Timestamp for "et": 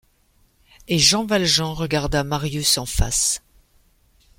0.87-0.97